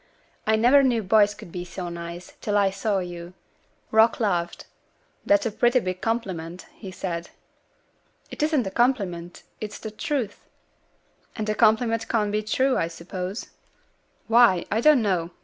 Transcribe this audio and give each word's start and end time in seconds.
"I 0.47 0.55
never 0.55 0.81
knew 0.81 1.03
boys 1.03 1.35
could 1.35 1.51
be 1.51 1.63
so 1.63 1.87
nice, 1.89 2.33
till 2.41 2.57
I 2.57 2.71
saw 2.71 2.97
you." 2.97 3.35
Rock 3.91 4.19
laughed. 4.19 4.65
"That's 5.27 5.45
a 5.45 5.51
pretty 5.51 5.79
big 5.79 6.01
compliment," 6.01 6.65
he 6.73 6.89
said. 6.89 7.29
"It 8.31 8.41
isn't 8.41 8.65
a 8.65 8.71
compliment; 8.71 9.43
it's 9.59 9.77
the 9.77 9.91
truth." 9.91 10.43
"And 11.35 11.47
a 11.49 11.53
compliment 11.53 12.07
can't 12.07 12.31
be 12.31 12.41
the 12.41 12.47
truth, 12.47 12.77
I 12.79 12.87
suppose?" 12.87 13.45
"Why, 14.25 14.65
I 14.71 14.81
don't 14.81 15.03
know. 15.03 15.29